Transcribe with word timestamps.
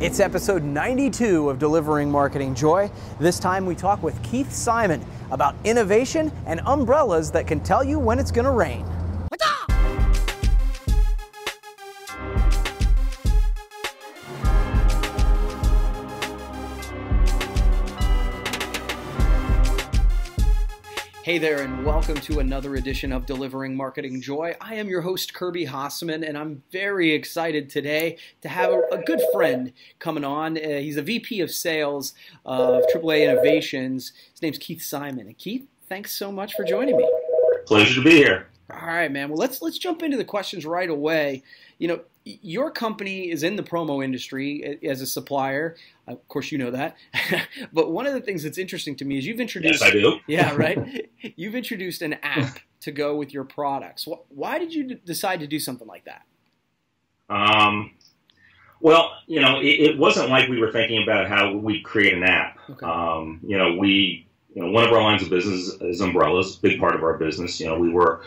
It's 0.00 0.18
episode 0.18 0.62
92 0.62 1.50
of 1.50 1.58
Delivering 1.58 2.10
Marketing 2.10 2.54
Joy. 2.54 2.90
This 3.18 3.38
time 3.38 3.66
we 3.66 3.74
talk 3.74 4.02
with 4.02 4.18
Keith 4.22 4.50
Simon 4.50 5.04
about 5.30 5.54
innovation 5.62 6.32
and 6.46 6.62
umbrellas 6.64 7.30
that 7.32 7.46
can 7.46 7.60
tell 7.60 7.84
you 7.84 7.98
when 7.98 8.18
it's 8.18 8.30
going 8.30 8.46
to 8.46 8.50
rain. 8.50 8.82
Hey 21.22 21.36
there, 21.36 21.60
and 21.60 21.84
welcome 21.84 22.14
to 22.14 22.38
another 22.38 22.76
edition 22.76 23.12
of 23.12 23.26
Delivering 23.26 23.76
Marketing 23.76 24.22
Joy. 24.22 24.54
I 24.58 24.76
am 24.76 24.88
your 24.88 25.02
host, 25.02 25.34
Kirby 25.34 25.66
Hasseman, 25.66 26.26
and 26.26 26.38
I'm 26.38 26.62
very 26.72 27.12
excited 27.12 27.68
today 27.68 28.16
to 28.40 28.48
have 28.48 28.72
a, 28.72 28.80
a 28.90 29.02
good 29.04 29.20
friend 29.30 29.74
coming 29.98 30.24
on. 30.24 30.56
Uh, 30.56 30.78
he's 30.78 30.96
a 30.96 31.02
VP 31.02 31.42
of 31.42 31.50
Sales 31.50 32.14
of 32.46 32.84
AAA 32.94 33.30
Innovations. 33.30 34.14
His 34.32 34.40
name's 34.40 34.56
Keith 34.56 34.80
Simon. 34.80 35.26
And 35.26 35.36
Keith, 35.36 35.66
thanks 35.90 36.12
so 36.12 36.32
much 36.32 36.54
for 36.54 36.64
joining 36.64 36.96
me. 36.96 37.06
Pleasure 37.66 37.96
to 37.96 38.02
be 38.02 38.16
here. 38.16 38.49
All 38.72 38.88
right, 38.88 39.10
man. 39.10 39.28
Well, 39.28 39.38
let's 39.38 39.62
let's 39.62 39.78
jump 39.78 40.02
into 40.02 40.16
the 40.16 40.24
questions 40.24 40.66
right 40.66 40.88
away. 40.88 41.42
You 41.78 41.88
know, 41.88 42.00
your 42.24 42.70
company 42.70 43.30
is 43.30 43.42
in 43.42 43.56
the 43.56 43.62
promo 43.62 44.04
industry 44.04 44.78
as 44.84 45.00
a 45.00 45.06
supplier. 45.06 45.76
Of 46.06 46.26
course, 46.28 46.52
you 46.52 46.58
know 46.58 46.70
that. 46.70 46.96
but 47.72 47.90
one 47.90 48.06
of 48.06 48.12
the 48.12 48.20
things 48.20 48.42
that's 48.42 48.58
interesting 48.58 48.96
to 48.96 49.04
me 49.04 49.18
is 49.18 49.26
you've 49.26 49.40
introduced. 49.40 49.82
Yes, 49.82 49.90
I 49.90 49.92
do. 49.92 50.18
yeah, 50.26 50.54
right. 50.54 51.10
You've 51.36 51.54
introduced 51.54 52.02
an 52.02 52.14
app 52.22 52.60
to 52.80 52.92
go 52.92 53.14
with 53.16 53.32
your 53.32 53.44
products. 53.44 54.06
Why 54.28 54.58
did 54.58 54.72
you 54.74 54.94
decide 54.94 55.40
to 55.40 55.46
do 55.46 55.58
something 55.58 55.86
like 55.86 56.04
that? 56.06 56.22
Um, 57.28 57.92
well, 58.80 59.12
you 59.26 59.40
know, 59.40 59.60
it, 59.60 59.80
it 59.80 59.98
wasn't 59.98 60.30
like 60.30 60.48
we 60.48 60.58
were 60.58 60.72
thinking 60.72 61.02
about 61.02 61.28
how 61.28 61.54
we 61.54 61.80
create 61.82 62.14
an 62.14 62.24
app. 62.24 62.58
Okay. 62.70 62.86
Um, 62.86 63.40
you 63.42 63.56
know, 63.56 63.76
we, 63.76 64.26
you 64.54 64.62
know, 64.62 64.70
one 64.70 64.84
of 64.84 64.92
our 64.92 65.02
lines 65.02 65.22
of 65.22 65.30
business 65.30 65.76
is 65.80 66.00
umbrellas, 66.00 66.56
big 66.56 66.80
part 66.80 66.94
of 66.94 67.02
our 67.02 67.18
business. 67.18 67.60
You 67.60 67.66
know, 67.66 67.78
we 67.78 67.90
were 67.90 68.22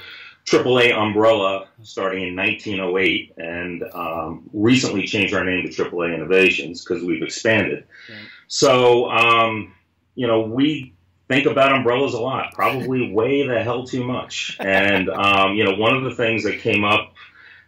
AAA 0.45 0.94
umbrella 0.94 1.67
starting 1.83 2.27
in 2.27 2.36
1908 2.36 3.33
and 3.38 3.83
um, 3.94 4.49
recently 4.52 5.05
changed 5.08 5.33
our 5.33 5.44
name 5.44 5.66
to 5.66 5.69
AAA 5.69 6.16
Innovations 6.16 6.83
because 6.83 7.03
we've 7.03 7.23
expanded. 7.23 7.86
Right. 8.09 8.19
So, 8.47 9.09
um, 9.09 9.73
you 10.16 10.27
know, 10.27 10.41
we 10.41 10.94
think 11.30 11.45
about 11.47 11.73
umbrellas 11.73 12.14
a 12.14 12.19
lot, 12.19 12.53
probably 12.53 13.11
way 13.14 13.47
the 13.47 13.64
hell 13.64 13.86
too 13.86 14.03
much. 14.03 14.58
And, 14.59 15.09
um, 15.09 15.53
you 15.53 15.64
know, 15.64 15.75
one 15.75 15.95
of 15.95 16.03
the 16.03 16.16
things 16.16 16.44
that 16.44 16.59
came 16.59 16.83
up, 16.83 17.14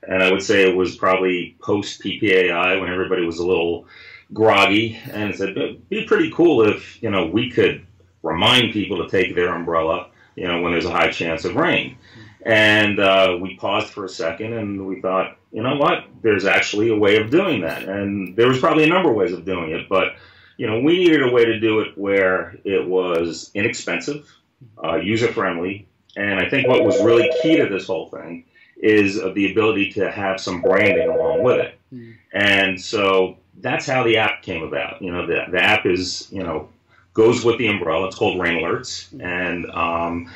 and 0.07 0.21
I 0.21 0.31
would 0.31 0.43
say 0.43 0.69
it 0.69 0.75
was 0.75 0.97
probably 0.97 1.55
post 1.61 2.01
PPAI 2.01 2.79
when 2.79 2.91
everybody 2.91 3.25
was 3.25 3.39
a 3.39 3.47
little 3.47 3.87
groggy, 4.33 4.99
and 5.11 5.33
said, 5.33 5.49
it'd 5.49 5.87
be 5.87 6.05
pretty 6.05 6.31
cool 6.31 6.67
if, 6.67 7.01
you 7.01 7.09
know, 7.09 7.25
we 7.27 7.49
could 7.49 7.85
remind 8.21 8.73
people 8.73 8.97
to 8.97 9.09
take 9.09 9.33
their 9.33 9.53
umbrella, 9.53 10.09
you 10.35 10.47
know, 10.47 10.61
when 10.61 10.73
there's 10.73 10.85
a 10.85 10.91
high 10.91 11.11
chance 11.11 11.45
of 11.45 11.55
rain. 11.55 11.97
And 12.45 12.99
uh, 12.99 13.37
we 13.41 13.55
paused 13.55 13.87
for 13.87 14.05
a 14.05 14.09
second 14.09 14.53
and 14.53 14.85
we 14.85 15.01
thought, 15.01 15.37
you 15.51 15.63
know 15.63 15.77
what? 15.77 16.05
There's 16.21 16.45
actually 16.45 16.89
a 16.89 16.95
way 16.95 17.17
of 17.17 17.31
doing 17.31 17.61
that. 17.61 17.83
And 17.83 18.35
there 18.35 18.47
was 18.47 18.59
probably 18.59 18.83
a 18.83 18.87
number 18.87 19.09
of 19.09 19.15
ways 19.15 19.33
of 19.33 19.45
doing 19.45 19.71
it, 19.71 19.89
but 19.89 20.15
you 20.57 20.67
know, 20.67 20.79
we 20.79 20.99
needed 20.99 21.21
a 21.23 21.31
way 21.31 21.43
to 21.43 21.59
do 21.59 21.81
it 21.81 21.97
where 21.97 22.55
it 22.63 22.87
was 22.87 23.51
inexpensive, 23.53 24.31
uh, 24.81 24.95
user 24.95 25.27
friendly, 25.27 25.87
and 26.15 26.39
I 26.39 26.49
think 26.49 26.67
what 26.67 26.83
was 26.83 27.01
really 27.03 27.29
key 27.41 27.57
to 27.57 27.67
this 27.67 27.87
whole 27.87 28.07
thing 28.07 28.45
is 28.77 29.15
the 29.15 29.51
ability 29.51 29.91
to 29.91 30.11
have 30.11 30.39
some 30.39 30.61
branding 30.61 31.09
along 31.09 31.43
with 31.43 31.59
it. 31.59 31.79
Mm. 31.93 32.15
And 32.33 32.81
so 32.81 33.37
that's 33.59 33.85
how 33.85 34.03
the 34.03 34.17
app 34.17 34.41
came 34.41 34.63
about. 34.63 35.01
You 35.01 35.11
know, 35.11 35.25
the, 35.25 35.45
the 35.51 35.61
app 35.61 35.85
is, 35.85 36.27
you 36.31 36.43
know, 36.43 36.69
goes 37.13 37.43
with 37.43 37.57
the 37.57 37.67
umbrella. 37.67 38.07
It's 38.07 38.15
called 38.15 38.39
Rain 38.39 38.61
Alerts. 38.61 39.07
And, 39.21 39.65
um, 39.71 40.31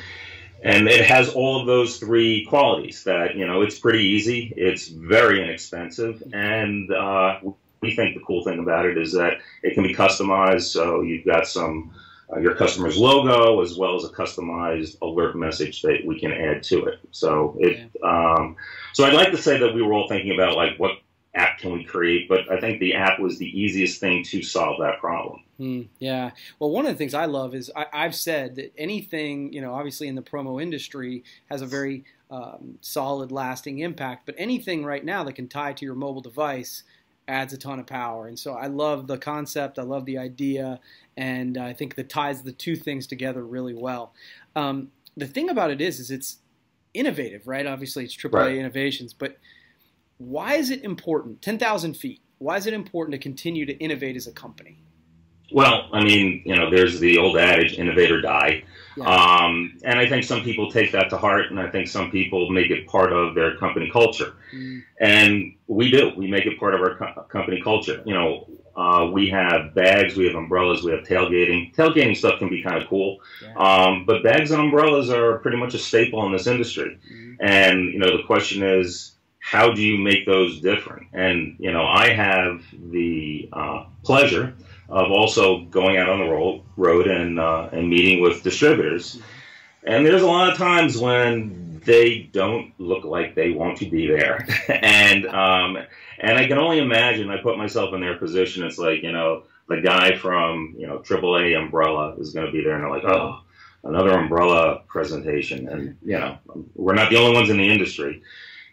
and 0.62 0.88
it 0.88 1.04
has 1.06 1.30
all 1.30 1.60
of 1.60 1.66
those 1.66 1.98
three 1.98 2.44
qualities 2.46 3.04
that 3.04 3.36
you 3.36 3.46
know 3.46 3.62
it's 3.62 3.78
pretty 3.78 4.04
easy 4.04 4.52
it's 4.56 4.88
very 4.88 5.42
inexpensive 5.42 6.22
and 6.32 6.90
uh, 6.92 7.38
we 7.80 7.94
think 7.94 8.14
the 8.14 8.24
cool 8.26 8.44
thing 8.44 8.58
about 8.58 8.84
it 8.84 8.98
is 8.98 9.12
that 9.12 9.38
it 9.62 9.74
can 9.74 9.82
be 9.82 9.94
customized 9.94 10.64
so 10.64 11.02
you've 11.02 11.24
got 11.24 11.46
some 11.46 11.90
uh, 12.32 12.38
your 12.38 12.54
customer's 12.54 12.96
logo 12.96 13.60
as 13.60 13.76
well 13.76 13.96
as 13.96 14.04
a 14.04 14.08
customized 14.08 14.96
alert 15.02 15.36
message 15.36 15.82
that 15.82 15.98
we 16.06 16.20
can 16.20 16.30
add 16.30 16.62
to 16.62 16.84
it. 16.86 17.00
So 17.10 17.56
it 17.58 17.90
um, 18.04 18.56
so 18.92 19.04
i'd 19.04 19.14
like 19.14 19.30
to 19.30 19.38
say 19.38 19.58
that 19.58 19.74
we 19.74 19.82
were 19.82 19.92
all 19.92 20.08
thinking 20.08 20.34
about 20.34 20.56
like 20.56 20.78
what 20.78 20.92
app 21.34 21.58
can 21.58 21.72
we 21.72 21.84
create 21.84 22.28
but 22.28 22.50
i 22.50 22.58
think 22.58 22.80
the 22.80 22.94
app 22.94 23.18
was 23.20 23.38
the 23.38 23.60
easiest 23.60 24.00
thing 24.00 24.22
to 24.24 24.42
solve 24.42 24.76
that 24.80 24.98
problem 24.98 25.40
Mm, 25.60 25.88
yeah. 25.98 26.30
Well, 26.58 26.70
one 26.70 26.86
of 26.86 26.92
the 26.92 26.96
things 26.96 27.12
I 27.12 27.26
love 27.26 27.54
is 27.54 27.70
I, 27.76 27.86
have 27.92 28.14
said 28.14 28.56
that 28.56 28.72
anything, 28.78 29.52
you 29.52 29.60
know, 29.60 29.74
obviously 29.74 30.08
in 30.08 30.14
the 30.14 30.22
promo 30.22 30.60
industry 30.60 31.22
has 31.50 31.60
a 31.60 31.66
very 31.66 32.04
um, 32.30 32.78
solid, 32.80 33.30
lasting 33.30 33.80
impact, 33.80 34.24
but 34.24 34.34
anything 34.38 34.84
right 34.84 35.04
now 35.04 35.22
that 35.24 35.34
can 35.34 35.48
tie 35.48 35.74
to 35.74 35.84
your 35.84 35.94
mobile 35.94 36.22
device 36.22 36.84
adds 37.28 37.52
a 37.52 37.58
ton 37.58 37.78
of 37.78 37.86
power. 37.86 38.26
And 38.26 38.38
so 38.38 38.54
I 38.54 38.68
love 38.68 39.06
the 39.06 39.18
concept, 39.18 39.78
I 39.78 39.82
love 39.82 40.06
the 40.06 40.16
idea, 40.16 40.80
and 41.16 41.58
I 41.58 41.74
think 41.74 41.94
that 41.96 42.08
ties 42.08 42.42
the 42.42 42.52
two 42.52 42.74
things 42.74 43.06
together 43.06 43.44
really 43.44 43.74
well. 43.74 44.14
Um, 44.56 44.90
the 45.16 45.26
thing 45.26 45.50
about 45.50 45.70
it 45.70 45.82
is, 45.82 46.00
is 46.00 46.10
it's 46.10 46.38
innovative, 46.94 47.46
right? 47.46 47.66
Obviously, 47.66 48.04
it's 48.04 48.16
AAA 48.16 48.32
right. 48.32 48.56
innovations, 48.56 49.12
but 49.12 49.36
why 50.20 50.54
is 50.54 50.70
it 50.70 50.84
important? 50.84 51.40
10,000 51.40 51.94
feet. 51.94 52.20
Why 52.38 52.56
is 52.56 52.66
it 52.66 52.74
important 52.74 53.12
to 53.12 53.18
continue 53.18 53.64
to 53.64 53.72
innovate 53.78 54.16
as 54.16 54.26
a 54.26 54.32
company? 54.32 54.82
Well, 55.50 55.88
I 55.92 56.04
mean, 56.04 56.42
you 56.44 56.54
know, 56.54 56.70
there's 56.70 57.00
the 57.00 57.16
old 57.18 57.38
adage, 57.38 57.78
innovate 57.78 58.12
or 58.12 58.20
die. 58.20 58.62
Yeah. 58.96 59.04
Um, 59.04 59.78
and 59.82 59.98
I 59.98 60.06
think 60.06 60.24
some 60.24 60.42
people 60.42 60.70
take 60.70 60.92
that 60.92 61.10
to 61.10 61.16
heart, 61.16 61.46
and 61.50 61.58
I 61.58 61.70
think 61.70 61.88
some 61.88 62.10
people 62.10 62.50
make 62.50 62.70
it 62.70 62.86
part 62.86 63.12
of 63.12 63.34
their 63.34 63.56
company 63.56 63.90
culture. 63.90 64.34
Mm. 64.54 64.82
And 65.00 65.54
we 65.66 65.90
do. 65.90 66.12
We 66.16 66.30
make 66.30 66.44
it 66.46 66.60
part 66.60 66.74
of 66.74 66.82
our 66.82 66.96
co- 66.96 67.22
company 67.22 67.60
culture. 67.62 68.02
You 68.04 68.14
know, 68.14 68.46
uh, 68.76 69.10
we 69.10 69.30
have 69.30 69.74
bags, 69.74 70.16
we 70.16 70.26
have 70.26 70.36
umbrellas, 70.36 70.84
we 70.84 70.92
have 70.92 71.00
tailgating. 71.00 71.74
Tailgating 71.74 72.16
stuff 72.16 72.38
can 72.38 72.50
be 72.50 72.62
kind 72.62 72.80
of 72.80 72.88
cool, 72.88 73.20
yeah. 73.42 73.54
um, 73.54 74.04
but 74.06 74.22
bags 74.22 74.50
and 74.50 74.60
umbrellas 74.60 75.10
are 75.10 75.38
pretty 75.38 75.56
much 75.56 75.74
a 75.74 75.78
staple 75.78 76.24
in 76.26 76.32
this 76.32 76.46
industry. 76.46 76.98
Mm. 77.10 77.36
And 77.40 77.84
you 77.92 77.98
know, 77.98 78.16
the 78.18 78.22
question 78.24 78.62
is, 78.62 79.12
how 79.50 79.72
do 79.72 79.82
you 79.82 79.98
make 79.98 80.26
those 80.26 80.60
different? 80.60 81.08
And 81.12 81.56
you 81.58 81.72
know, 81.72 81.84
I 81.84 82.10
have 82.10 82.62
the 82.92 83.48
uh, 83.52 83.84
pleasure 84.04 84.54
of 84.88 85.10
also 85.10 85.62
going 85.64 85.96
out 85.96 86.08
on 86.08 86.20
the 86.20 86.62
road, 86.76 87.08
and 87.08 87.40
uh, 87.40 87.68
and 87.72 87.90
meeting 87.90 88.22
with 88.22 88.44
distributors. 88.44 89.20
And 89.82 90.06
there's 90.06 90.22
a 90.22 90.26
lot 90.26 90.52
of 90.52 90.56
times 90.56 90.98
when 90.98 91.80
they 91.84 92.30
don't 92.32 92.72
look 92.78 93.04
like 93.04 93.34
they 93.34 93.50
want 93.50 93.78
to 93.78 93.90
be 93.90 94.06
there, 94.06 94.46
and 94.68 95.26
um, 95.26 95.78
and 96.20 96.38
I 96.38 96.46
can 96.46 96.58
only 96.58 96.78
imagine. 96.78 97.28
I 97.28 97.42
put 97.42 97.58
myself 97.58 97.92
in 97.92 98.00
their 98.00 98.18
position. 98.18 98.62
It's 98.62 98.78
like 98.78 99.02
you 99.02 99.10
know 99.10 99.42
the 99.68 99.80
guy 99.80 100.16
from 100.16 100.76
you 100.78 100.86
know 100.86 101.00
AAA 101.00 101.60
Umbrella 101.60 102.14
is 102.18 102.32
going 102.32 102.46
to 102.46 102.52
be 102.52 102.62
there, 102.62 102.74
and 102.74 102.84
they're 102.84 102.90
like, 102.90 103.04
oh, 103.04 103.40
another 103.82 104.12
umbrella 104.12 104.82
presentation, 104.86 105.68
and 105.68 105.96
you 106.04 106.20
know 106.20 106.38
we're 106.76 106.94
not 106.94 107.10
the 107.10 107.16
only 107.16 107.34
ones 107.34 107.50
in 107.50 107.56
the 107.56 107.68
industry, 107.68 108.22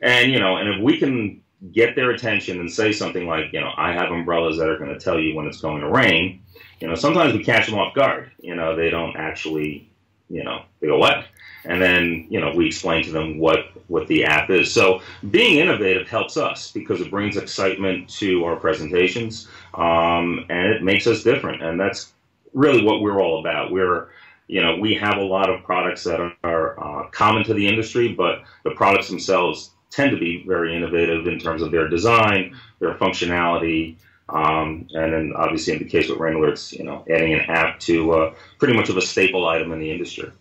and 0.01 0.31
you 0.31 0.39
know, 0.39 0.57
and 0.57 0.69
if 0.69 0.81
we 0.81 0.97
can 0.99 1.41
get 1.71 1.95
their 1.95 2.11
attention 2.11 2.59
and 2.59 2.71
say 2.71 2.91
something 2.91 3.25
like, 3.25 3.51
you 3.51 3.59
know, 3.59 3.71
I 3.75 3.93
have 3.93 4.11
umbrellas 4.11 4.57
that 4.57 4.69
are 4.69 4.77
going 4.77 4.93
to 4.93 4.99
tell 4.99 5.19
you 5.19 5.35
when 5.35 5.47
it's 5.47 5.61
going 5.61 5.81
to 5.81 5.89
rain. 5.89 6.41
You 6.79 6.87
know, 6.87 6.95
sometimes 6.95 7.33
we 7.33 7.43
catch 7.43 7.67
them 7.67 7.79
off 7.79 7.95
guard. 7.95 8.31
You 8.39 8.55
know, 8.55 8.75
they 8.75 8.89
don't 8.89 9.15
actually, 9.15 9.89
you 10.29 10.43
know, 10.43 10.63
they 10.79 10.87
go 10.87 10.99
what? 10.99 11.25
And 11.65 11.81
then, 11.81 12.27
you 12.29 12.39
know, 12.39 12.53
we 12.53 12.67
explain 12.67 13.03
to 13.05 13.11
them 13.11 13.39
what 13.39 13.71
what 13.87 14.07
the 14.07 14.25
app 14.25 14.49
is. 14.49 14.71
So 14.71 15.01
being 15.31 15.59
innovative 15.59 16.07
helps 16.07 16.37
us 16.37 16.71
because 16.71 17.01
it 17.01 17.09
brings 17.09 17.37
excitement 17.37 18.09
to 18.19 18.43
our 18.45 18.55
presentations, 18.57 19.47
um, 19.73 20.45
and 20.49 20.73
it 20.73 20.83
makes 20.83 21.07
us 21.07 21.23
different. 21.23 21.63
And 21.63 21.79
that's 21.79 22.13
really 22.53 22.83
what 22.83 23.01
we're 23.01 23.21
all 23.21 23.39
about. 23.39 23.71
We're 23.71 24.09
you 24.47 24.61
know, 24.61 24.77
we 24.77 24.93
have 24.95 25.17
a 25.17 25.23
lot 25.23 25.49
of 25.49 25.63
products 25.63 26.05
that 26.05 26.21
are, 26.21 26.33
are 26.43 26.79
uh, 26.79 27.09
common 27.09 27.43
to 27.43 27.53
the 27.53 27.67
industry, 27.67 28.13
but 28.13 28.43
the 28.63 28.71
products 28.71 29.09
themselves 29.09 29.71
tend 29.89 30.11
to 30.11 30.17
be 30.17 30.43
very 30.45 30.75
innovative 30.75 31.27
in 31.27 31.39
terms 31.39 31.61
of 31.61 31.71
their 31.71 31.87
design, 31.87 32.55
their 32.79 32.93
functionality, 32.95 33.97
um, 34.29 34.87
and 34.93 35.13
then 35.13 35.33
obviously 35.35 35.73
in 35.73 35.79
the 35.79 35.85
case 35.85 36.09
with 36.09 36.19
Rain 36.19 36.35
Alerts, 36.35 36.73
you 36.73 36.83
know, 36.83 37.05
adding 37.09 37.33
an 37.33 37.41
app 37.41 37.79
to 37.81 38.11
uh, 38.11 38.33
pretty 38.59 38.73
much 38.73 38.89
of 38.89 38.97
a 38.97 39.01
staple 39.01 39.47
item 39.47 39.71
in 39.71 39.79
the 39.79 39.89
industry. 39.89 40.31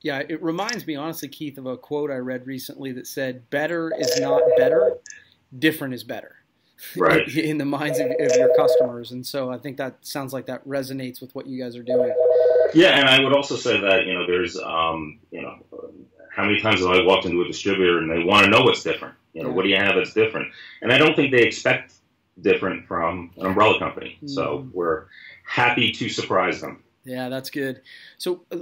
Yeah, 0.00 0.22
it 0.28 0.42
reminds 0.42 0.86
me 0.86 0.96
honestly, 0.96 1.28
Keith, 1.28 1.56
of 1.56 1.66
a 1.66 1.76
quote 1.76 2.10
I 2.10 2.16
read 2.16 2.46
recently 2.46 2.92
that 2.92 3.06
said, 3.06 3.48
"Better 3.48 3.90
is 3.98 4.20
not 4.20 4.42
better, 4.56 4.98
different 5.58 5.94
is 5.94 6.04
better." 6.04 6.36
Right. 6.96 7.26
in 7.36 7.56
the 7.56 7.64
minds 7.64 7.98
of, 8.00 8.06
of 8.06 8.36
your 8.36 8.54
customers, 8.54 9.12
and 9.12 9.24
so 9.24 9.50
I 9.50 9.56
think 9.56 9.78
that 9.78 9.96
sounds 10.02 10.34
like 10.34 10.44
that 10.46 10.66
resonates 10.68 11.22
with 11.22 11.34
what 11.34 11.46
you 11.46 11.62
guys 11.62 11.74
are 11.76 11.82
doing. 11.82 12.12
Yeah, 12.74 12.98
and 12.98 13.08
I 13.08 13.22
would 13.22 13.34
also 13.34 13.56
say 13.56 13.80
that 13.80 14.06
you 14.06 14.14
know 14.14 14.26
there's 14.26 14.58
um, 14.58 15.20
how 16.34 16.44
many 16.44 16.60
times 16.60 16.80
have 16.80 16.90
I 16.90 17.02
walked 17.02 17.26
into 17.26 17.40
a 17.42 17.46
distributor 17.46 17.98
and 17.98 18.10
they 18.10 18.24
want 18.24 18.44
to 18.44 18.50
know 18.50 18.62
what's 18.62 18.82
different? 18.82 19.14
You 19.34 19.44
know, 19.44 19.50
what 19.50 19.62
do 19.62 19.68
you 19.68 19.76
have 19.76 19.94
that's 19.96 20.12
different? 20.12 20.48
And 20.82 20.92
I 20.92 20.98
don't 20.98 21.14
think 21.14 21.32
they 21.32 21.42
expect 21.42 21.92
different 22.40 22.86
from 22.86 23.30
an 23.36 23.46
umbrella 23.46 23.78
company. 23.78 24.18
Mm. 24.22 24.30
So 24.30 24.68
we're 24.72 25.06
happy 25.44 25.92
to 25.92 26.08
surprise 26.08 26.60
them. 26.60 26.82
Yeah, 27.04 27.28
that's 27.28 27.50
good. 27.50 27.82
So, 28.16 28.44
uh, 28.50 28.58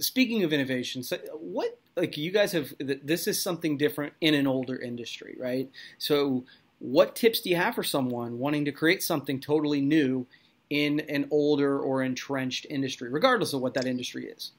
speaking 0.00 0.44
of 0.44 0.52
innovation, 0.52 1.02
so 1.02 1.16
what 1.40 1.78
like 1.96 2.16
you 2.16 2.30
guys 2.30 2.52
have? 2.52 2.72
This 2.78 3.26
is 3.26 3.42
something 3.42 3.78
different 3.78 4.12
in 4.20 4.34
an 4.34 4.46
older 4.46 4.76
industry, 4.76 5.36
right? 5.38 5.70
So, 5.96 6.44
what 6.80 7.16
tips 7.16 7.40
do 7.40 7.48
you 7.48 7.56
have 7.56 7.74
for 7.74 7.82
someone 7.82 8.38
wanting 8.38 8.66
to 8.66 8.72
create 8.72 9.02
something 9.02 9.40
totally 9.40 9.80
new 9.80 10.26
in 10.68 11.00
an 11.00 11.28
older 11.30 11.80
or 11.80 12.02
entrenched 12.02 12.66
industry, 12.68 13.08
regardless 13.08 13.54
of 13.54 13.62
what 13.62 13.72
that 13.74 13.86
industry 13.86 14.26
is? 14.26 14.52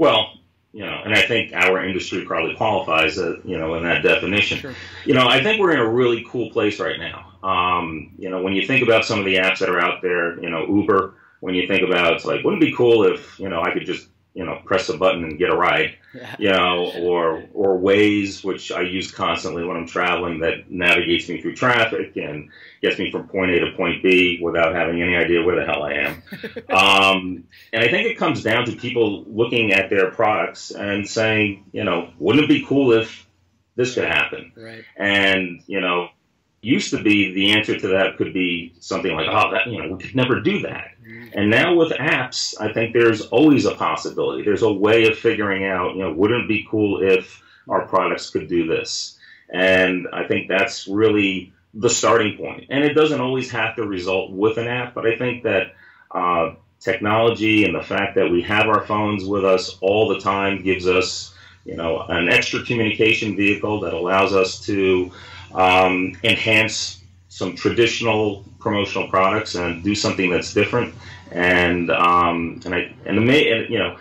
Well, 0.00 0.32
you 0.72 0.84
know, 0.84 1.00
and 1.04 1.14
I 1.14 1.22
think 1.22 1.52
our 1.54 1.84
industry 1.84 2.24
probably 2.24 2.54
qualifies, 2.54 3.18
uh, 3.18 3.36
you 3.44 3.58
know, 3.58 3.74
in 3.74 3.84
that 3.84 4.02
definition. 4.02 4.58
Sure. 4.58 4.74
You 5.04 5.14
know, 5.14 5.26
I 5.26 5.42
think 5.42 5.60
we're 5.60 5.72
in 5.72 5.80
a 5.80 5.88
really 5.88 6.24
cool 6.28 6.50
place 6.50 6.78
right 6.78 6.98
now. 6.98 7.32
Um, 7.42 8.12
you 8.18 8.28
know, 8.30 8.42
when 8.42 8.52
you 8.52 8.66
think 8.66 8.82
about 8.82 9.04
some 9.04 9.18
of 9.18 9.24
the 9.24 9.36
apps 9.36 9.58
that 9.58 9.68
are 9.70 9.80
out 9.80 10.02
there, 10.02 10.40
you 10.42 10.50
know, 10.50 10.66
Uber 10.66 11.14
when 11.40 11.54
you 11.54 11.66
think 11.66 11.82
about 11.82 12.14
it's 12.14 12.24
like 12.24 12.44
wouldn't 12.44 12.62
it 12.62 12.66
be 12.66 12.74
cool 12.74 13.04
if 13.04 13.38
you 13.38 13.48
know 13.48 13.62
I 13.62 13.72
could 13.72 13.86
just 13.86 14.08
you 14.38 14.44
know 14.44 14.60
press 14.64 14.88
a 14.88 14.96
button 14.96 15.24
and 15.24 15.36
get 15.36 15.50
a 15.50 15.56
ride 15.56 15.96
yeah. 16.14 16.36
you 16.38 16.48
know 16.48 16.92
or 17.00 17.42
or 17.52 17.76
Waze 17.76 18.44
which 18.44 18.70
I 18.70 18.82
use 18.82 19.10
constantly 19.10 19.64
when 19.64 19.76
I'm 19.76 19.88
traveling 19.88 20.38
that 20.40 20.70
navigates 20.70 21.28
me 21.28 21.42
through 21.42 21.56
traffic 21.56 22.16
and 22.16 22.48
gets 22.80 23.00
me 23.00 23.10
from 23.10 23.26
point 23.26 23.50
A 23.50 23.58
to 23.58 23.72
point 23.76 24.00
B 24.00 24.38
without 24.40 24.76
having 24.76 25.02
any 25.02 25.16
idea 25.16 25.42
where 25.42 25.56
the 25.56 25.66
hell 25.66 25.82
I 25.82 25.94
am 25.94 26.22
um, 26.70 27.44
and 27.72 27.84
I 27.84 27.88
think 27.88 28.06
it 28.06 28.16
comes 28.16 28.44
down 28.44 28.64
to 28.66 28.76
people 28.76 29.24
looking 29.24 29.72
at 29.72 29.90
their 29.90 30.12
products 30.12 30.70
and 30.70 31.08
saying 31.08 31.64
you 31.72 31.82
know 31.82 32.12
wouldn't 32.20 32.44
it 32.44 32.48
be 32.48 32.64
cool 32.64 32.92
if 32.92 33.26
this 33.74 33.94
could 33.94 34.04
happen 34.04 34.52
right. 34.56 34.84
and 34.96 35.62
you 35.66 35.80
know 35.80 36.10
used 36.60 36.90
to 36.90 37.02
be 37.02 37.32
the 37.32 37.52
answer 37.52 37.78
to 37.78 37.88
that 37.88 38.16
could 38.16 38.32
be 38.32 38.74
something 38.80 39.14
like, 39.14 39.26
oh, 39.30 39.52
that 39.52 39.66
you 39.66 39.80
know, 39.80 39.94
we 39.94 40.02
could 40.02 40.14
never 40.14 40.40
do 40.40 40.60
that. 40.62 40.92
And 41.32 41.50
now 41.50 41.74
with 41.74 41.92
apps, 41.92 42.54
I 42.60 42.72
think 42.72 42.92
there's 42.92 43.22
always 43.22 43.64
a 43.64 43.74
possibility. 43.74 44.42
There's 44.42 44.62
a 44.62 44.72
way 44.72 45.06
of 45.06 45.18
figuring 45.18 45.64
out, 45.64 45.94
you 45.94 46.02
know, 46.02 46.12
wouldn't 46.12 46.44
it 46.44 46.48
be 46.48 46.66
cool 46.70 47.02
if 47.02 47.42
our 47.68 47.86
products 47.86 48.30
could 48.30 48.48
do 48.48 48.66
this? 48.66 49.18
And 49.48 50.08
I 50.12 50.26
think 50.26 50.48
that's 50.48 50.88
really 50.88 51.52
the 51.74 51.90
starting 51.90 52.36
point. 52.36 52.66
And 52.70 52.84
it 52.84 52.94
doesn't 52.94 53.20
always 53.20 53.50
have 53.52 53.76
to 53.76 53.86
result 53.86 54.32
with 54.32 54.58
an 54.58 54.66
app, 54.66 54.94
but 54.94 55.06
I 55.06 55.16
think 55.16 55.44
that 55.44 55.74
uh, 56.10 56.54
technology 56.80 57.64
and 57.64 57.74
the 57.74 57.82
fact 57.82 58.16
that 58.16 58.30
we 58.30 58.42
have 58.42 58.66
our 58.66 58.84
phones 58.84 59.24
with 59.24 59.44
us 59.44 59.76
all 59.80 60.08
the 60.08 60.20
time 60.20 60.62
gives 60.62 60.86
us, 60.86 61.34
you 61.64 61.76
know, 61.76 62.00
an 62.08 62.28
extra 62.28 62.62
communication 62.64 63.36
vehicle 63.36 63.80
that 63.80 63.94
allows 63.94 64.34
us 64.34 64.60
to 64.66 65.12
um, 65.54 66.16
enhance 66.24 67.02
some 67.28 67.54
traditional 67.54 68.44
promotional 68.58 69.08
products 69.08 69.54
and 69.54 69.82
do 69.84 69.94
something 69.94 70.30
that's 70.30 70.52
different. 70.52 70.94
And 71.30 71.90
um, 71.90 72.60
and 72.64 72.74
I 72.74 72.94
and 73.04 73.28
the 73.28 73.50
and, 73.50 73.70
you 73.70 73.78
know 73.78 73.96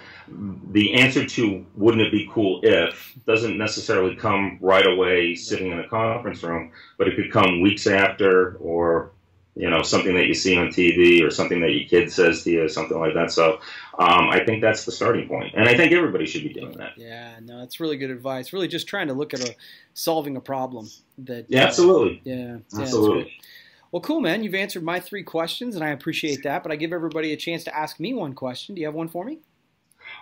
the 0.71 0.93
answer 0.93 1.25
to 1.25 1.65
wouldn't 1.75 2.03
it 2.03 2.11
be 2.11 2.29
cool 2.31 2.59
if 2.63 3.13
doesn't 3.25 3.57
necessarily 3.57 4.15
come 4.15 4.57
right 4.61 4.85
away 4.85 5.35
sitting 5.35 5.71
in 5.71 5.79
a 5.79 5.87
conference 5.87 6.43
room, 6.43 6.71
but 6.97 7.07
it 7.07 7.15
could 7.15 7.31
come 7.31 7.61
weeks 7.61 7.87
after 7.87 8.55
or 8.57 9.11
you 9.57 9.69
know 9.69 9.81
something 9.81 10.13
that 10.15 10.27
you 10.27 10.33
see 10.33 10.55
on 10.57 10.67
TV 10.67 11.25
or 11.25 11.31
something 11.31 11.59
that 11.61 11.71
your 11.71 11.87
kid 11.87 12.11
says 12.11 12.43
to 12.43 12.51
you 12.51 12.69
something 12.69 12.97
like 12.99 13.13
that. 13.15 13.31
So 13.31 13.59
um, 13.97 14.29
I 14.29 14.43
think 14.45 14.61
that's 14.61 14.85
the 14.85 14.91
starting 14.91 15.27
point, 15.27 15.53
and 15.55 15.67
I 15.67 15.75
think 15.75 15.91
everybody 15.91 16.25
should 16.25 16.43
be 16.43 16.53
doing 16.53 16.77
that. 16.77 16.93
Yeah, 16.97 17.39
no, 17.41 17.59
that's 17.59 17.79
really 17.79 17.97
good 17.97 18.11
advice. 18.11 18.53
Really, 18.53 18.67
just 18.67 18.87
trying 18.87 19.07
to 19.07 19.13
look 19.13 19.33
at 19.33 19.41
a 19.41 19.55
solving 19.93 20.37
a 20.37 20.41
problem 20.41 20.89
that. 21.19 21.45
Yeah, 21.49 21.63
uh, 21.63 21.67
absolutely. 21.67 22.21
Yeah, 22.23 22.57
absolutely. 22.77 23.23
Yeah, 23.23 23.45
well, 23.91 24.01
cool, 24.01 24.19
man. 24.19 24.43
You've 24.43 24.55
answered 24.55 24.83
my 24.83 24.99
three 24.99 25.23
questions, 25.23 25.75
and 25.75 25.83
I 25.83 25.89
appreciate 25.89 26.43
that. 26.43 26.61
But 26.61 26.71
I 26.71 26.75
give 26.75 26.93
everybody 26.93 27.33
a 27.33 27.37
chance 27.37 27.63
to 27.63 27.75
ask 27.75 27.99
me 27.99 28.13
one 28.13 28.33
question. 28.33 28.75
Do 28.75 28.81
you 28.81 28.87
have 28.87 28.95
one 28.95 29.07
for 29.07 29.25
me? 29.25 29.39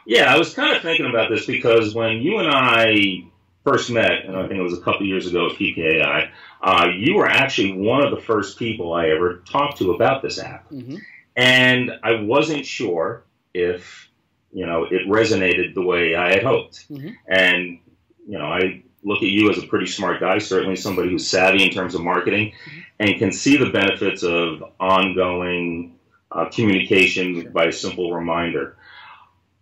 Yeah, 0.06 0.34
I 0.34 0.38
was 0.38 0.54
kind 0.54 0.76
of 0.76 0.82
thinking 0.82 1.08
about 1.08 1.30
this 1.30 1.46
because 1.46 1.94
when 1.94 2.18
you 2.18 2.40
and 2.40 2.50
I 2.50 3.26
first 3.66 3.90
met, 3.90 4.26
and 4.26 4.38
I 4.38 4.48
think 4.48 4.60
it 4.60 4.62
was 4.62 4.78
a 4.78 4.82
couple 4.82 5.06
years 5.06 5.26
ago 5.26 5.48
at 5.48 5.54
PKI, 5.54 6.30
uh, 6.62 6.88
you 6.96 7.16
were 7.16 7.28
actually 7.28 7.74
one 7.74 8.06
of 8.06 8.12
the 8.12 8.22
first 8.22 8.60
people 8.60 8.94
I 8.94 9.10
ever 9.10 9.44
talked 9.50 9.80
to 9.80 9.92
about 9.92 10.22
this 10.22 10.40
app. 10.40 10.70
Mm-hmm. 10.70 10.98
And 11.36 11.92
I 12.04 12.22
wasn't 12.22 12.66
sure 12.66 13.26
if, 13.54 14.08
you 14.54 14.66
know, 14.66 14.86
it 14.86 15.08
resonated 15.08 15.74
the 15.74 15.82
way 15.82 16.16
I 16.16 16.30
had 16.30 16.44
hoped. 16.44 16.88
Mm-hmm. 16.90 17.10
And, 17.28 17.80
you 18.28 18.38
know, 18.38 18.46
I 18.46 18.84
look 19.04 19.24
at 19.24 19.30
you 19.30 19.50
as 19.50 19.58
a 19.58 19.68
pretty 19.68 19.88
smart 19.88 20.20
guy, 20.20 20.38
certainly 20.38 20.76
somebody 20.76 21.10
who's 21.10 21.28
savvy 21.28 21.64
in 21.64 21.72
terms 21.72 21.96
of 21.96 22.02
marketing 22.02 22.52
mm-hmm. 22.52 22.80
and 23.00 23.18
can 23.18 23.32
see 23.32 23.58
the 23.58 23.72
benefits 23.72 24.24
of 24.24 24.64
ongoing 24.80 25.96
uh, 26.32 26.50
communication 26.50 27.42
sure. 27.42 27.52
by 27.52 27.66
a 27.66 27.72
simple 27.72 28.14
reminder. 28.14 28.78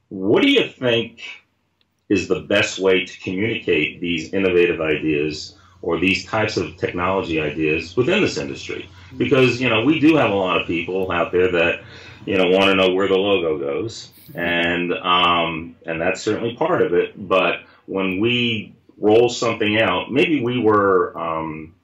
What 0.09 0.43
do 0.43 0.49
you 0.51 0.67
think 0.67 1.21
is 2.13 2.27
the 2.27 2.41
best 2.55 2.79
way 2.79 3.05
to 3.05 3.19
communicate 3.25 3.99
these 3.99 4.23
innovative 4.33 4.79
ideas 4.81 5.55
or 5.81 5.99
these 5.99 6.25
types 6.25 6.55
of 6.57 6.77
technology 6.77 7.41
ideas 7.41 7.95
within 7.97 8.21
this 8.21 8.37
industry. 8.37 8.89
Because, 9.17 9.61
you 9.61 9.69
know, 9.69 9.83
we 9.83 9.99
do 9.99 10.15
have 10.15 10.31
a 10.31 10.35
lot 10.45 10.59
of 10.59 10.65
people 10.65 11.11
out 11.11 11.31
there 11.31 11.51
that, 11.51 11.83
you 12.25 12.37
know, 12.37 12.47
want 12.57 12.65
to 12.65 12.75
know 12.75 12.93
where 12.95 13.07
the 13.07 13.17
logo 13.17 13.59
goes. 13.59 14.09
And, 14.33 14.93
um, 14.93 15.75
and 15.85 15.99
that's 15.99 16.21
certainly 16.21 16.55
part 16.55 16.81
of 16.81 16.93
it. 16.93 17.09
But 17.27 17.55
when 17.85 18.19
we 18.19 18.73
roll 18.97 19.27
something 19.29 19.81
out, 19.81 20.11
maybe 20.11 20.41
we 20.41 20.57
were 20.59 21.17
um, 21.17 21.75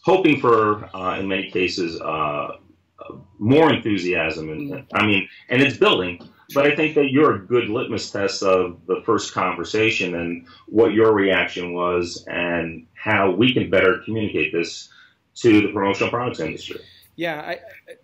hoping 0.00 0.40
for, 0.40 0.88
uh, 0.96 1.20
in 1.20 1.28
many 1.28 1.50
cases, 1.50 2.00
uh, 2.00 2.56
more 3.38 3.72
enthusiasm. 3.72 4.48
And 4.50 4.86
I 4.94 5.06
mean, 5.06 5.28
and 5.50 5.60
it's 5.60 5.76
building. 5.76 6.26
But 6.54 6.66
I 6.66 6.76
think 6.76 6.94
that 6.94 7.10
you're 7.10 7.34
a 7.34 7.38
good 7.38 7.68
litmus 7.68 8.10
test 8.10 8.42
of 8.42 8.80
the 8.86 9.02
first 9.04 9.32
conversation 9.32 10.14
and 10.14 10.46
what 10.66 10.92
your 10.92 11.12
reaction 11.12 11.74
was 11.74 12.24
and 12.28 12.86
how 12.94 13.30
we 13.30 13.52
can 13.52 13.70
better 13.70 14.00
communicate 14.04 14.52
this 14.52 14.88
to 15.36 15.62
the 15.62 15.72
promotional 15.72 16.10
products 16.10 16.40
industry. 16.40 16.80
Yeah, 17.14 17.40
I, 17.40 17.60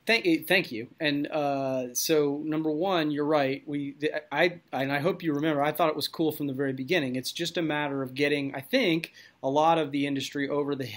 thank 0.07 0.47
thank 0.47 0.71
you. 0.71 0.89
And 1.01 1.29
uh, 1.29 1.95
so, 1.95 2.43
number 2.45 2.71
one, 2.71 3.11
you're 3.11 3.25
right. 3.25 3.63
We, 3.67 3.97
I, 4.31 4.61
and 4.71 4.93
I 4.93 4.99
hope 4.99 5.23
you 5.23 5.33
remember. 5.33 5.63
I 5.63 5.73
thought 5.73 5.89
it 5.89 5.97
was 5.97 6.09
cool 6.09 6.31
from 6.31 6.47
the 6.47 6.53
very 6.53 6.75
beginning. 6.75 7.17
It's 7.17 7.33
just 7.33 7.57
a 7.57 7.63
matter 7.63 8.03
of 8.03 8.15
getting, 8.15 8.55
I 8.55 8.61
think, 8.61 9.13
a 9.43 9.49
lot 9.49 9.79
of 9.79 9.93
the 9.93 10.07
industry 10.07 10.51
over 10.51 10.75
the, 10.75 10.91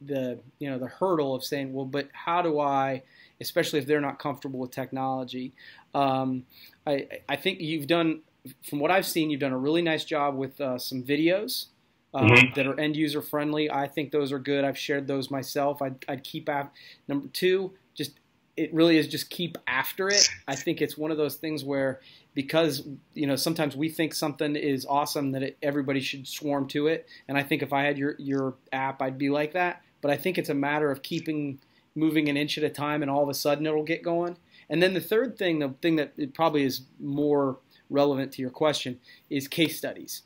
the, 0.00 0.38
you 0.60 0.70
know, 0.70 0.78
the 0.78 0.86
hurdle 0.86 1.34
of 1.34 1.42
saying, 1.42 1.72
well, 1.72 1.86
but 1.86 2.08
how 2.12 2.40
do 2.40 2.60
I, 2.60 3.02
especially 3.40 3.78
if 3.78 3.86
they're 3.86 4.00
not 4.00 4.18
comfortable 4.18 4.60
with 4.60 4.70
technology. 4.70 5.52
Um, 5.94 6.44
I, 6.86 7.06
I 7.28 7.36
think 7.36 7.60
you've 7.60 7.86
done, 7.86 8.20
from 8.68 8.78
what 8.78 8.90
I've 8.90 9.06
seen, 9.06 9.30
you've 9.30 9.40
done 9.40 9.52
a 9.52 9.58
really 9.58 9.82
nice 9.82 10.04
job 10.04 10.36
with 10.36 10.60
uh, 10.60 10.78
some 10.78 11.02
videos. 11.02 11.66
Um, 12.14 12.30
mm-hmm. 12.30 12.54
That 12.54 12.66
are 12.66 12.80
end 12.80 12.96
user 12.96 13.20
friendly. 13.20 13.70
I 13.70 13.88
think 13.88 14.10
those 14.10 14.32
are 14.32 14.38
good. 14.38 14.64
I've 14.64 14.78
shared 14.78 15.06
those 15.06 15.30
myself. 15.30 15.82
I'd, 15.82 16.02
I'd 16.08 16.24
keep 16.24 16.48
af- 16.48 16.70
number 17.08 17.28
two. 17.28 17.72
Just 17.94 18.12
it 18.56 18.72
really 18.72 18.96
is 18.96 19.06
just 19.06 19.28
keep 19.28 19.58
after 19.66 20.08
it. 20.08 20.26
I 20.48 20.56
think 20.56 20.80
it's 20.80 20.96
one 20.96 21.10
of 21.10 21.18
those 21.18 21.36
things 21.36 21.62
where 21.62 22.00
because 22.34 22.86
you 23.14 23.26
know 23.26 23.36
sometimes 23.36 23.76
we 23.76 23.88
think 23.88 24.14
something 24.14 24.56
is 24.56 24.86
awesome 24.86 25.32
that 25.32 25.42
it, 25.42 25.58
everybody 25.62 26.00
should 26.00 26.26
swarm 26.26 26.68
to 26.68 26.86
it. 26.86 27.06
And 27.28 27.36
I 27.36 27.42
think 27.42 27.62
if 27.62 27.72
I 27.72 27.82
had 27.82 27.98
your 27.98 28.14
your 28.18 28.54
app, 28.72 29.02
I'd 29.02 29.18
be 29.18 29.28
like 29.28 29.52
that. 29.52 29.82
But 30.00 30.10
I 30.10 30.16
think 30.16 30.38
it's 30.38 30.48
a 30.48 30.54
matter 30.54 30.90
of 30.90 31.02
keeping 31.02 31.58
moving 31.96 32.28
an 32.28 32.36
inch 32.36 32.58
at 32.58 32.64
a 32.64 32.70
time, 32.70 33.02
and 33.02 33.10
all 33.10 33.22
of 33.22 33.28
a 33.28 33.34
sudden 33.34 33.66
it'll 33.66 33.82
get 33.82 34.02
going. 34.02 34.36
And 34.68 34.82
then 34.82 34.94
the 34.94 35.00
third 35.00 35.38
thing, 35.38 35.58
the 35.58 35.74
thing 35.80 35.96
that 35.96 36.34
probably 36.34 36.64
is 36.64 36.82
more 37.00 37.58
relevant 37.88 38.32
to 38.32 38.42
your 38.42 38.50
question, 38.50 39.00
is 39.30 39.48
case 39.48 39.76
studies. 39.76 40.22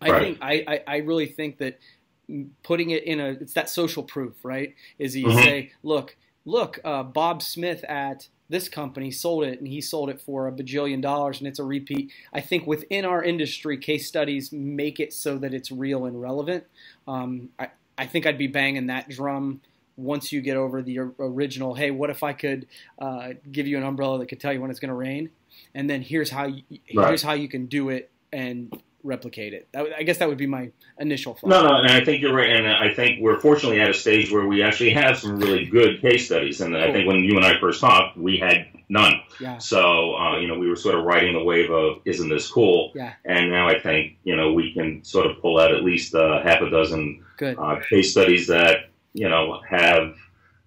I 0.00 0.10
right. 0.10 0.22
think 0.22 0.38
I, 0.40 0.64
I, 0.66 0.80
I, 0.86 0.96
really 0.98 1.26
think 1.26 1.58
that 1.58 1.78
putting 2.62 2.90
it 2.90 3.04
in 3.04 3.20
a 3.20 3.28
it's 3.30 3.54
that 3.54 3.70
social 3.70 4.02
proof, 4.02 4.34
right? 4.44 4.74
Is 4.98 5.16
you 5.16 5.26
mm-hmm. 5.26 5.38
say, 5.38 5.72
look, 5.82 6.16
look, 6.44 6.78
uh, 6.84 7.02
Bob 7.02 7.42
Smith 7.42 7.84
at 7.84 8.28
this 8.48 8.68
company 8.68 9.10
sold 9.10 9.44
it 9.44 9.58
and 9.58 9.68
he 9.68 9.80
sold 9.80 10.10
it 10.10 10.20
for 10.20 10.46
a 10.46 10.52
bajillion 10.52 11.00
dollars 11.00 11.38
and 11.38 11.48
it's 11.48 11.58
a 11.58 11.64
repeat. 11.64 12.12
I 12.32 12.40
think 12.40 12.66
within 12.66 13.04
our 13.04 13.22
industry, 13.22 13.78
case 13.78 14.06
studies 14.06 14.52
make 14.52 15.00
it 15.00 15.12
so 15.12 15.38
that 15.38 15.54
it's 15.54 15.70
real 15.72 16.04
and 16.04 16.20
relevant. 16.20 16.64
Um, 17.08 17.50
I, 17.58 17.68
I 17.96 18.06
think 18.06 18.26
I'd 18.26 18.38
be 18.38 18.46
banging 18.46 18.88
that 18.88 19.08
drum 19.08 19.60
once 19.96 20.32
you 20.32 20.40
get 20.40 20.56
over 20.56 20.82
the 20.82 20.98
original, 21.18 21.74
hey, 21.74 21.90
what 21.90 22.10
if 22.10 22.22
I 22.22 22.32
could 22.32 22.66
uh, 22.98 23.30
give 23.50 23.66
you 23.66 23.76
an 23.76 23.84
umbrella 23.84 24.18
that 24.18 24.26
could 24.26 24.40
tell 24.40 24.52
you 24.52 24.60
when 24.60 24.70
it's 24.70 24.80
going 24.80 24.88
to 24.88 24.94
rain, 24.94 25.30
and 25.74 25.88
then 25.88 26.02
here's 26.02 26.30
how 26.30 26.46
you, 26.46 26.62
right. 26.94 27.08
here's 27.08 27.22
how 27.22 27.32
you 27.32 27.48
can 27.48 27.66
do 27.66 27.90
it 27.90 28.10
and 28.32 28.76
replicate 29.04 29.52
it. 29.52 29.68
I 29.76 30.02
guess 30.02 30.18
that 30.18 30.28
would 30.28 30.38
be 30.38 30.46
my 30.46 30.70
initial 30.98 31.34
thought. 31.34 31.48
No, 31.48 31.62
no, 31.62 31.76
and 31.76 31.90
I 31.90 32.04
think 32.04 32.22
you're 32.22 32.34
right, 32.34 32.50
and 32.50 32.66
I 32.66 32.92
think 32.92 33.20
we're 33.20 33.38
fortunately 33.38 33.80
at 33.80 33.90
a 33.90 33.94
stage 33.94 34.32
where 34.32 34.46
we 34.46 34.62
actually 34.62 34.90
have 34.90 35.18
some 35.18 35.38
really 35.38 35.66
good 35.66 36.00
case 36.00 36.26
studies, 36.26 36.60
and. 36.60 36.74
I 36.74 36.92
think 36.92 37.06
when 37.06 37.24
you 37.24 37.36
and 37.36 37.46
I 37.46 37.58
first 37.60 37.80
talked, 37.80 38.16
we 38.16 38.36
had 38.36 38.66
none. 38.88 39.20
Yeah. 39.40 39.58
So 39.58 40.16
uh, 40.16 40.38
you 40.38 40.48
know, 40.48 40.58
we 40.58 40.68
were 40.68 40.76
sort 40.76 40.94
of 40.94 41.04
riding 41.04 41.32
the 41.32 41.42
wave 41.42 41.70
of 41.70 41.98
"Isn't 42.04 42.28
this 42.28 42.50
cool?" 42.50 42.92
Yeah. 42.94 43.14
And 43.24 43.50
now 43.50 43.68
I 43.68 43.78
think 43.78 44.18
you 44.24 44.36
know 44.36 44.52
we 44.52 44.72
can 44.72 45.04
sort 45.04 45.26
of 45.26 45.40
pull 45.40 45.58
out 45.58 45.72
at 45.72 45.82
least 45.82 46.14
uh, 46.14 46.42
half 46.42 46.60
a 46.62 46.70
dozen 46.70 47.24
uh, 47.40 47.80
case 47.88 48.12
studies 48.12 48.46
that 48.48 48.90
you 49.14 49.28
know, 49.28 49.60
have 49.68 50.14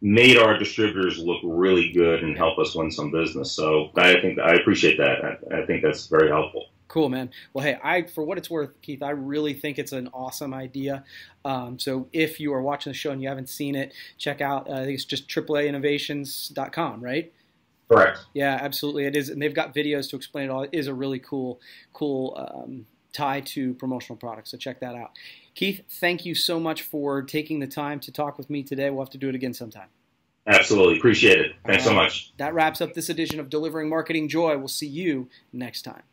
made 0.01 0.38
our 0.38 0.58
distributors 0.58 1.18
look 1.20 1.39
really 1.44 1.92
good 1.92 2.24
and 2.24 2.38
help 2.38 2.58
us 2.60 2.75
win 2.75 2.92
some 2.92 3.12
business. 3.12 3.51
So 3.51 3.92
I 3.96 4.20
think 4.22 4.39
I 4.39 4.54
appreciate 4.54 4.98
that. 4.98 5.24
I, 5.24 5.62
I 5.62 5.66
think 5.66 5.84
that's 5.84 6.08
very 6.08 6.30
helpful. 6.30 6.68
Cool, 6.88 7.10
man. 7.10 7.30
Well, 7.54 7.66
hey, 7.66 7.77
I 7.84 8.04
for 8.04 8.24
what 8.24 8.38
it's 8.38 8.50
worth, 8.50 8.82
Keith, 8.82 9.04
I 9.04 9.10
really 9.10 9.54
think 9.54 9.77
it's 9.77 9.92
an 9.92 10.08
awesome 10.13 10.54
idea. 10.54 11.04
Um, 11.44 11.77
so 11.77 12.08
if 12.13 12.39
you 12.39 12.54
are 12.54 12.62
watching 12.62 12.92
the 12.92 12.98
show 12.98 13.12
and 13.12 13.22
you 13.22 13.27
haven't 13.27 13.50
seen 13.50 13.75
it, 13.75 13.94
check 14.18 14.39
out. 14.39 14.70
Uh, 14.70 14.74
I 14.74 14.86
think 14.86 14.94
it's 14.94 15.06
just 15.06 15.27
AAAinnovations.com, 15.27 17.04
right? 17.04 17.34
Correct. 17.89 18.20
Yeah, 18.34 18.58
absolutely. 18.62 19.06
It 19.06 19.16
is, 19.16 19.30
and 19.30 19.42
they've 19.42 19.54
got 19.54 19.74
videos 19.74 20.10
to 20.12 20.16
explain 20.16 20.46
it 20.46 20.51
all. 20.51 20.63
It 20.63 20.70
is 20.74 20.88
a 20.88 20.94
really 20.94 21.20
cool, 21.20 21.60
cool 21.94 22.36
um, 22.38 22.86
tie 23.14 23.42
to 23.42 23.74
promotional 23.76 24.18
products. 24.18 24.52
So 24.52 24.58
check 24.58 24.80
that 24.82 24.96
out. 24.96 25.12
Keith, 25.56 25.82
thank 25.90 26.26
you 26.26 26.36
so 26.36 26.60
much 26.60 26.84
for 26.84 27.22
taking 27.22 27.60
the 27.60 27.68
time 27.68 28.00
to 28.02 28.12
talk 28.12 28.38
with 28.38 28.50
me 28.50 28.64
today. 28.64 28.90
We'll 28.90 29.04
have 29.04 29.10
to 29.12 29.18
do 29.18 29.30
it 29.30 29.36
again 29.36 29.54
sometime. 29.54 29.90
Absolutely. 30.46 30.98
Appreciate 30.98 31.40
it. 31.40 31.56
Thanks 31.66 31.84
so 31.84 31.94
much. 31.94 32.32
That 32.38 32.54
wraps 32.54 32.80
up 32.80 32.94
this 32.94 33.10
edition 33.10 33.40
of 33.40 33.50
Delivering 33.50 33.90
Marketing 33.90 34.30
Joy. 34.30 34.58
We'll 34.58 34.68
see 34.70 34.88
you 34.88 35.30
next 35.52 35.82
time. 35.82 36.04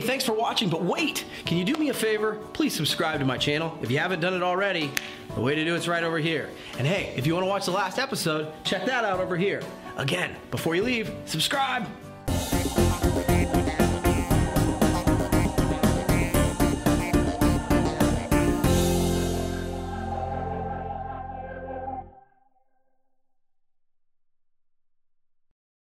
Thanks 0.00 0.24
for 0.24 0.34
watching, 0.34 0.68
but 0.68 0.82
wait! 0.82 1.24
Can 1.46 1.56
you 1.56 1.64
do 1.64 1.72
me 1.74 1.88
a 1.88 1.94
favor? 1.94 2.34
Please 2.52 2.74
subscribe 2.74 3.18
to 3.20 3.24
my 3.24 3.38
channel. 3.38 3.78
If 3.80 3.90
you 3.90 3.98
haven't 3.98 4.20
done 4.20 4.34
it 4.34 4.42
already, 4.42 4.90
the 5.34 5.40
way 5.40 5.54
to 5.54 5.64
do 5.64 5.74
it's 5.74 5.88
right 5.88 6.04
over 6.04 6.18
here. 6.18 6.50
And 6.76 6.86
hey, 6.86 7.14
if 7.16 7.26
you 7.26 7.32
want 7.32 7.44
to 7.44 7.48
watch 7.48 7.64
the 7.64 7.70
last 7.70 7.98
episode, 7.98 8.52
check 8.62 8.84
that 8.84 9.04
out 9.06 9.20
over 9.20 9.38
here. 9.38 9.62
Again, 9.96 10.36
before 10.50 10.76
you 10.76 10.82
leave, 10.82 11.10
subscribe! 11.24 11.88